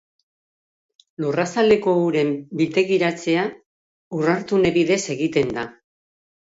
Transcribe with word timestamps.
Lurrazaleko 1.23 1.93
uren 2.07 2.33
biltegiratzea 2.63 3.47
ur-hartune 4.21 4.75
bidez 4.81 5.03
egiten 5.19 5.59
da. 5.61 5.73